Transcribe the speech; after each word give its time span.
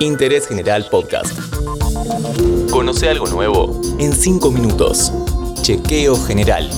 Interés 0.00 0.46
General 0.46 0.86
Podcast. 0.90 1.38
Conoce 2.70 3.08
algo 3.08 3.26
nuevo 3.28 3.80
en 3.98 4.12
5 4.12 4.50
minutos. 4.50 5.10
Chequeo 5.62 6.22
General. 6.22 6.70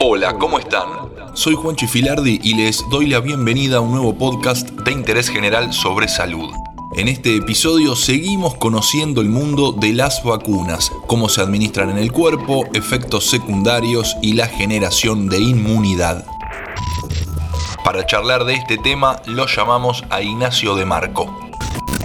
Hola, 0.00 0.36
¿cómo 0.36 0.58
están? 0.58 0.88
Soy 1.34 1.54
Juan 1.54 1.76
Filardi 1.76 2.40
y 2.42 2.54
les 2.54 2.82
doy 2.90 3.06
la 3.06 3.20
bienvenida 3.20 3.76
a 3.76 3.80
un 3.80 3.92
nuevo 3.92 4.18
podcast 4.18 4.68
de 4.68 4.90
interés 4.90 5.28
general 5.28 5.72
sobre 5.72 6.08
salud. 6.08 6.50
En 6.96 7.06
este 7.06 7.36
episodio 7.36 7.94
seguimos 7.94 8.56
conociendo 8.56 9.20
el 9.20 9.28
mundo 9.28 9.70
de 9.70 9.92
las 9.92 10.24
vacunas, 10.24 10.90
cómo 11.06 11.28
se 11.28 11.40
administran 11.40 11.90
en 11.90 11.98
el 11.98 12.10
cuerpo, 12.10 12.64
efectos 12.74 13.26
secundarios 13.26 14.16
y 14.22 14.32
la 14.32 14.48
generación 14.48 15.28
de 15.28 15.38
inmunidad. 15.38 16.24
Para 17.84 18.06
charlar 18.06 18.44
de 18.44 18.54
este 18.54 18.78
tema 18.78 19.20
lo 19.26 19.46
llamamos 19.46 20.04
a 20.08 20.22
Ignacio 20.22 20.74
de 20.74 20.86
Marco. 20.86 21.38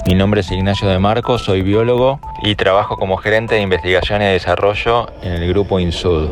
Mi 0.06 0.14
nombre 0.14 0.42
es 0.42 0.52
Ignacio 0.52 0.90
de 0.90 1.00
Marco, 1.00 1.38
soy 1.38 1.62
biólogo 1.62 2.20
y 2.44 2.56
trabajo 2.56 2.98
como 2.98 3.16
gerente 3.16 3.56
de 3.56 3.62
investigación 3.62 4.22
y 4.22 4.26
desarrollo 4.26 5.08
en 5.22 5.32
el 5.32 5.48
grupo 5.48 5.80
INSUD. 5.80 6.30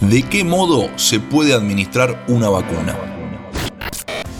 ¿De 0.00 0.22
qué 0.22 0.44
modo 0.44 0.88
se 0.96 1.18
puede 1.18 1.52
administrar 1.52 2.24
una 2.28 2.48
vacuna? 2.48 3.21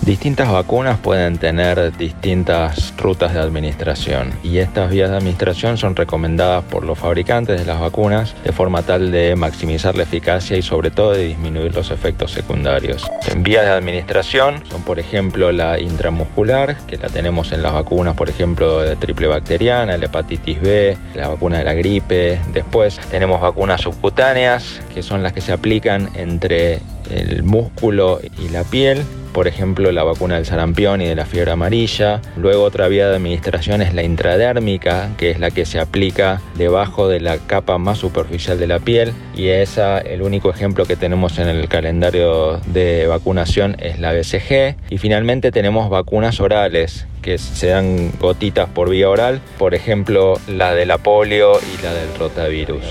Distintas 0.04 0.50
vacunas 0.50 0.98
pueden 0.98 1.38
tener 1.38 1.96
distintas 1.96 2.92
rutas 2.96 3.34
de 3.34 3.38
administración 3.38 4.32
y 4.42 4.58
estas 4.58 4.90
vías 4.90 5.10
de 5.10 5.16
administración 5.16 5.78
son 5.78 5.94
recomendadas 5.94 6.64
por 6.64 6.84
los 6.84 6.98
fabricantes 6.98 7.60
de 7.60 7.64
las 7.64 7.78
vacunas 7.78 8.34
de 8.42 8.50
forma 8.50 8.82
tal 8.82 9.12
de 9.12 9.36
maximizar 9.36 9.96
la 9.96 10.02
eficacia 10.02 10.56
y 10.56 10.62
sobre 10.62 10.90
todo 10.90 11.12
de 11.12 11.26
disminuir 11.26 11.72
los 11.72 11.92
efectos 11.92 12.32
secundarios. 12.32 13.08
En 13.28 13.44
vías 13.44 13.64
de 13.64 13.70
administración 13.70 14.64
son 14.68 14.82
por 14.82 14.98
ejemplo 14.98 15.52
la 15.52 15.78
intramuscular, 15.78 16.78
que 16.88 16.96
la 16.96 17.08
tenemos 17.08 17.52
en 17.52 17.62
las 17.62 17.72
vacunas 17.72 18.16
por 18.16 18.28
ejemplo 18.28 18.80
de 18.80 18.96
triple 18.96 19.28
bacteriana, 19.28 19.96
la 19.96 20.06
hepatitis 20.06 20.60
B, 20.60 20.98
la 21.14 21.28
vacuna 21.28 21.58
de 21.58 21.64
la 21.64 21.74
gripe. 21.74 22.40
Después 22.52 22.98
tenemos 23.08 23.40
vacunas 23.40 23.82
subcutáneas, 23.82 24.80
que 24.92 25.04
son 25.04 25.22
las 25.22 25.32
que 25.32 25.40
se 25.40 25.52
aplican 25.52 26.10
entre 26.16 26.80
el 27.08 27.44
músculo 27.44 28.18
y 28.40 28.48
la 28.48 28.64
piel 28.64 29.04
por 29.32 29.48
ejemplo 29.48 29.90
la 29.92 30.04
vacuna 30.04 30.36
del 30.36 30.46
sarampión 30.46 31.00
y 31.00 31.06
de 31.06 31.14
la 31.14 31.26
fiebre 31.26 31.52
amarilla. 31.52 32.20
Luego 32.36 32.64
otra 32.64 32.88
vía 32.88 33.08
de 33.08 33.16
administración 33.16 33.82
es 33.82 33.94
la 33.94 34.02
intradérmica, 34.02 35.10
que 35.16 35.30
es 35.30 35.38
la 35.38 35.50
que 35.50 35.66
se 35.66 35.80
aplica 35.80 36.40
debajo 36.56 37.08
de 37.08 37.20
la 37.20 37.38
capa 37.38 37.78
más 37.78 37.98
superficial 37.98 38.58
de 38.58 38.66
la 38.66 38.78
piel 38.78 39.12
y 39.34 39.48
esa 39.48 39.98
el 39.98 40.22
único 40.22 40.50
ejemplo 40.50 40.84
que 40.84 40.96
tenemos 40.96 41.38
en 41.38 41.48
el 41.48 41.68
calendario 41.68 42.58
de 42.66 43.06
vacunación 43.06 43.76
es 43.78 43.98
la 43.98 44.12
BCG 44.12 44.76
y 44.90 44.98
finalmente 44.98 45.50
tenemos 45.50 45.90
vacunas 45.90 46.40
orales 46.40 47.06
que 47.22 47.38
se 47.38 47.68
dan 47.68 48.12
gotitas 48.18 48.68
por 48.68 48.90
vía 48.90 49.08
oral, 49.08 49.40
por 49.58 49.74
ejemplo 49.74 50.34
la 50.48 50.74
de 50.74 50.86
la 50.86 50.98
polio 50.98 51.52
y 51.60 51.82
la 51.82 51.94
del 51.94 52.14
rotavirus. 52.16 52.84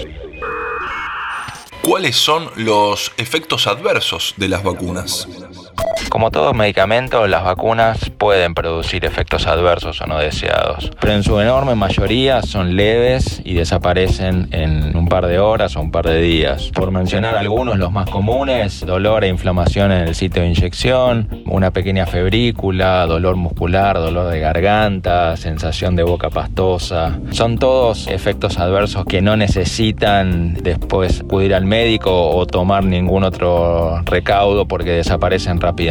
¿Cuáles 1.84 2.16
son 2.16 2.50
los 2.58 3.12
efectos 3.18 3.66
adversos 3.66 4.36
de 4.38 4.48
las 4.48 4.64
vacunas? 4.64 5.28
Como 6.10 6.32
todo 6.32 6.54
medicamento, 6.54 7.28
las 7.28 7.44
vacunas 7.44 8.10
pueden 8.18 8.54
producir 8.54 9.06
efectos 9.06 9.48
adversos 9.48 10.02
o 10.02 10.08
no 10.08 10.20
deseados, 10.20 10.92
pero 11.00 11.14
en 11.14 11.24
su 11.24 11.40
enorme 11.40 11.76
mayoría 11.76 12.42
son 12.42 12.76
leves 12.76 13.42
y 13.46 13.54
desaparecen 13.54 14.50
en 14.52 14.96
un 14.96 15.08
par 15.08 15.28
de 15.28 15.40
horas 15.40 15.76
o 15.76 15.82
un 15.82 15.92
par 15.92 16.06
de 16.06 16.22
días. 16.22 16.72
Por 16.74 16.92
mencionar 16.92 17.36
algunos, 17.36 17.78
los 17.78 17.92
más 17.92 18.10
comunes, 18.10 18.86
dolor 18.86 19.24
e 19.24 19.28
inflamación 19.28 19.92
en 19.92 20.08
el 20.08 20.16
sitio 20.16 20.42
de 20.42 20.50
inyección, 20.50 21.44
una 21.46 21.72
pequeña 21.72 22.06
febrícula, 22.06 23.06
dolor 23.06 23.36
muscular, 23.36 23.98
dolor 23.98 24.32
de 24.32 24.40
garganta, 24.40 25.38
sensación 25.38 25.96
de 25.96 26.04
boca 26.04 26.30
pastosa. 26.30 27.20
Son 27.32 27.58
todos 27.58 28.08
efectos 28.08 28.58
adversos 28.58 29.06
que 29.06 29.22
no 29.22 29.38
necesitan 29.38 30.56
después 30.56 31.22
acudir 31.22 31.56
al 31.56 31.66
médico 31.66 32.30
o 32.30 32.46
tomar 32.46 32.84
ningún 32.84 33.24
otro 33.24 34.02
recaudo 34.04 34.68
porque 34.68 34.92
desaparecen 34.92 35.60
rápidamente. 35.60 35.91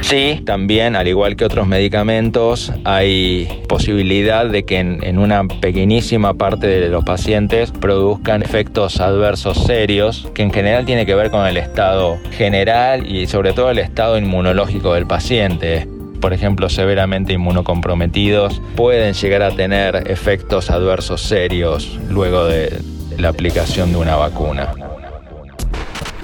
Sí, 0.00 0.42
también, 0.44 0.96
al 0.96 1.08
igual 1.08 1.36
que 1.36 1.44
otros 1.44 1.66
medicamentos, 1.66 2.72
hay 2.84 3.48
posibilidad 3.68 4.46
de 4.46 4.64
que 4.64 4.78
en, 4.78 5.18
una 5.18 5.44
pequeñísima 5.44 6.34
parte 6.34 6.66
de 6.66 6.88
los 6.88 7.04
pacientes 7.04 7.70
produzcan 7.70 8.42
efectos 8.42 9.00
adversos 9.00 9.64
serios, 9.64 10.28
que 10.34 10.42
en 10.42 10.52
general 10.52 10.84
tiene 10.84 11.06
que 11.06 11.14
ver 11.14 11.30
con 11.30 11.46
el 11.46 11.56
estado 11.56 12.18
general 12.32 13.10
y 13.10 13.26
sobre 13.26 13.52
todo 13.52 13.70
el 13.70 13.78
estado 13.78 14.18
inmunológico 14.18 14.94
del 14.94 15.06
paciente 15.06 15.88
por 16.20 16.32
ejemplo, 16.32 16.70
severamente 16.70 17.34
inmunocomprometidos, 17.34 18.62
pueden 18.76 19.12
llegar 19.12 19.42
a 19.42 19.50
tener 19.50 20.10
efectos 20.10 20.70
adversos 20.70 21.20
serios 21.20 21.98
luego 22.08 22.46
de 22.46 22.80
la 23.18 23.28
aplicación 23.28 23.92
de 23.92 23.98
una 23.98 24.16
vacuna. 24.16 24.72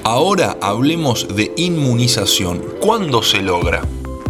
Ahora 0.05 0.56
hablemos 0.62 1.28
de 1.37 1.53
inmunización. 1.56 2.62
¿Cuándo 2.81 3.22
se 3.22 3.43
logra? 3.43 3.83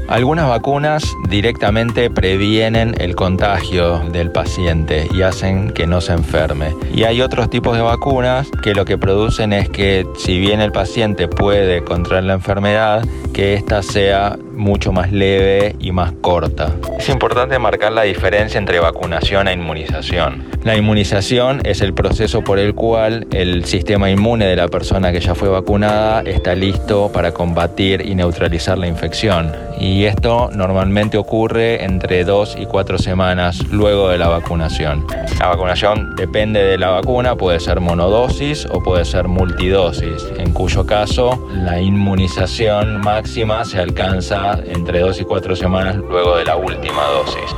Algunas 0.09 0.49
vacunas 0.49 1.05
directamente 1.29 2.11
previenen 2.11 2.97
el 2.99 3.15
contagio 3.15 4.01
del 4.11 4.33
paciente 4.33 5.07
y 5.15 5.23
hacen 5.23 5.71
que 5.71 5.87
no 5.87 6.01
se 6.01 6.15
enferme. 6.15 6.75
Y 6.93 7.05
hay 7.05 7.23
otros 7.23 7.49
tipos 7.49 7.77
de 7.77 7.83
vacunas 7.83 8.51
que 8.65 8.75
lo 8.75 8.85
que 8.85 8.99
producen 8.99 9.53
es 9.53 9.69
que 9.69 10.05
si 10.19 10.41
bien 10.41 10.61
el 10.61 10.73
paciente 10.73 11.29
puede 11.29 11.85
contraer 11.85 12.25
la 12.25 12.33
enfermedad, 12.33 13.07
que 13.33 13.55
ésta 13.55 13.85
sea 13.85 14.37
mucho 14.61 14.93
más 14.93 15.11
leve 15.11 15.75
y 15.81 15.91
más 15.91 16.13
corta. 16.21 16.71
Es 16.99 17.09
importante 17.09 17.59
marcar 17.59 17.93
la 17.93 18.03
diferencia 18.03 18.59
entre 18.59 18.79
vacunación 18.79 19.49
e 19.49 19.55
inmunización. 19.55 20.45
La 20.63 20.77
inmunización 20.77 21.61
es 21.65 21.81
el 21.81 21.95
proceso 21.95 22.45
por 22.45 22.59
el 22.59 22.75
cual 22.75 23.27
el 23.33 23.65
sistema 23.65 24.11
inmune 24.11 24.47
de 24.47 24.57
la 24.57 24.69
persona 24.69 25.11
que 25.11 25.21
ya 25.21 25.35
fue 25.35 25.49
vacunada 25.49 26.21
está 26.23 26.55
listo 26.55 27.11
para 27.13 27.33
combatir 27.33 28.07
y 28.07 28.15
neutralizar 28.15 28.77
la 28.77 28.87
infección. 28.87 29.53
Y 29.81 30.05
esto 30.05 30.51
normalmente 30.53 31.17
ocurre 31.17 31.83
entre 31.83 32.25
dos 32.25 32.55
y 32.61 32.67
cuatro 32.67 32.99
semanas 32.99 33.65
luego 33.71 34.11
de 34.11 34.19
la 34.19 34.29
vacunación. 34.29 35.07
La 35.39 35.49
vacunación 35.49 36.15
depende 36.17 36.63
de 36.63 36.77
la 36.77 36.91
vacuna, 36.91 37.35
puede 37.37 37.61
ser 37.61 37.81
monodosis 37.81 38.67
o 38.71 38.83
puede 38.83 39.07
ser 39.07 39.27
multidosis, 39.29 40.27
en 40.37 40.53
cuyo 40.53 40.85
caso 40.85 41.49
la 41.55 41.81
inmunización 41.81 43.01
máxima 43.01 43.65
se 43.65 43.79
alcanza 43.79 44.50
entre 44.59 45.01
dos 45.01 45.21
y 45.21 45.25
cuatro 45.25 45.55
semanas 45.55 45.97
luego 45.97 46.37
de 46.37 46.45
la 46.45 46.57
última 46.57 47.03
dosis. 47.05 47.55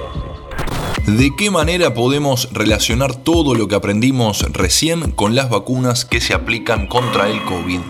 ¿De 1.06 1.30
qué 1.36 1.50
manera 1.50 1.94
podemos 1.94 2.48
relacionar 2.53 3.14
todo 3.16 3.54
lo 3.54 3.66
que 3.66 3.75
aprendimos 3.75 4.47
recién 4.53 5.10
con 5.10 5.34
las 5.34 5.50
vacunas 5.50 6.04
que 6.04 6.20
se 6.20 6.32
aplican 6.32 6.86
contra 6.86 7.28
el 7.28 7.42
COVID? 7.42 7.81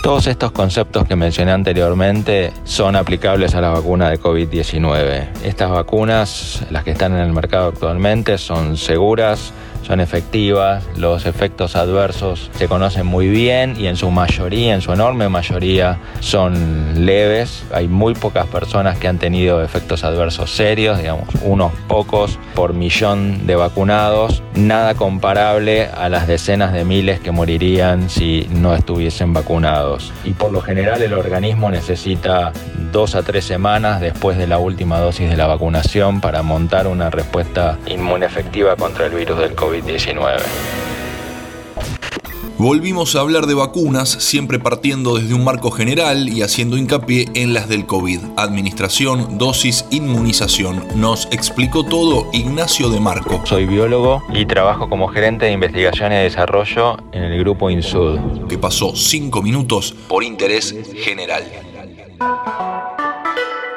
Todos 0.00 0.28
estos 0.28 0.52
conceptos 0.52 1.04
que 1.06 1.16
mencioné 1.16 1.50
anteriormente 1.50 2.52
son 2.62 2.94
aplicables 2.94 3.56
a 3.56 3.60
la 3.60 3.70
vacuna 3.70 4.08
de 4.08 4.20
COVID-19. 4.20 5.42
Estas 5.42 5.70
vacunas, 5.70 6.64
las 6.70 6.84
que 6.84 6.92
están 6.92 7.12
en 7.12 7.22
el 7.22 7.32
mercado 7.32 7.68
actualmente, 7.68 8.38
son 8.38 8.76
seguras, 8.76 9.52
son 9.86 10.00
efectivas, 10.00 10.84
los 10.96 11.26
efectos 11.26 11.76
adversos 11.76 12.50
se 12.56 12.66
conocen 12.66 13.06
muy 13.06 13.28
bien 13.28 13.74
y 13.78 13.86
en 13.86 13.96
su 13.96 14.10
mayoría, 14.10 14.74
en 14.74 14.80
su 14.80 14.92
enorme 14.92 15.28
mayoría, 15.28 15.98
son 16.20 17.06
leves. 17.06 17.64
Hay 17.72 17.86
muy 17.86 18.14
pocas 18.14 18.46
personas 18.46 18.98
que 18.98 19.06
han 19.06 19.18
tenido 19.18 19.62
efectos 19.62 20.02
adversos 20.02 20.50
serios, 20.50 20.98
digamos, 20.98 21.28
unos 21.42 21.72
pocos 21.86 22.38
por 22.54 22.74
millón 22.74 23.46
de 23.46 23.54
vacunados, 23.54 24.42
nada 24.54 24.94
comparable 24.94 25.86
a 25.86 26.08
las 26.08 26.26
decenas 26.26 26.72
de 26.72 26.84
miles 26.84 27.20
que 27.20 27.30
morirían 27.30 28.10
si 28.10 28.48
no 28.50 28.74
estuviesen 28.74 29.32
vacunados. 29.32 30.12
Y 30.24 30.30
por 30.32 30.50
lo 30.50 30.62
general 30.62 31.00
el 31.02 31.12
organismo 31.12 31.70
necesita 31.70 32.52
dos 32.92 33.14
a 33.14 33.22
tres 33.22 33.44
semanas 33.44 34.00
después 34.00 34.36
de 34.36 34.46
la 34.46 34.58
última 34.58 34.98
dosis 34.98 35.30
de 35.30 35.36
la 35.36 35.46
vacunación 35.46 36.20
para 36.20 36.42
montar 36.42 36.86
una 36.86 37.10
respuesta 37.10 37.78
inmune 37.86 38.26
efectiva 38.26 38.74
contra 38.74 39.06
el 39.06 39.14
virus 39.14 39.38
del 39.38 39.54
COVID. 39.54 39.75
Volvimos 42.58 43.14
a 43.14 43.20
hablar 43.20 43.44
de 43.44 43.52
vacunas, 43.52 44.08
siempre 44.08 44.58
partiendo 44.58 45.18
desde 45.18 45.34
un 45.34 45.44
marco 45.44 45.70
general 45.70 46.30
y 46.30 46.40
haciendo 46.40 46.78
hincapié 46.78 47.26
en 47.34 47.52
las 47.52 47.68
del 47.68 47.84
COVID. 47.84 48.20
Administración, 48.38 49.36
dosis, 49.36 49.84
inmunización. 49.90 50.82
Nos 50.94 51.26
explicó 51.32 51.84
todo 51.84 52.30
Ignacio 52.32 52.88
de 52.88 52.98
Marco. 52.98 53.42
Soy 53.44 53.66
biólogo 53.66 54.22
y 54.32 54.46
trabajo 54.46 54.88
como 54.88 55.08
gerente 55.08 55.44
de 55.44 55.52
investigación 55.52 56.12
y 56.12 56.16
desarrollo 56.16 56.96
en 57.12 57.24
el 57.24 57.38
grupo 57.40 57.68
INSUD. 57.68 58.48
Que 58.48 58.56
pasó 58.56 58.96
cinco 58.96 59.42
minutos 59.42 59.94
por 60.08 60.24
interés 60.24 60.74
general. 60.94 61.44